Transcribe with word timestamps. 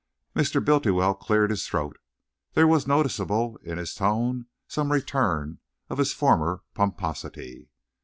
Mr. 0.35 0.59
Bultiwell 0.65 1.13
cleared 1.13 1.51
his 1.51 1.67
throat. 1.67 1.95
There 2.53 2.65
was 2.65 2.87
noticeable 2.87 3.59
in 3.61 3.77
his 3.77 3.93
tone 3.93 4.47
some 4.67 4.91
return 4.91 5.59
of 5.91 5.99
his 5.99 6.11
former 6.11 6.63
pomposity. 6.73 7.69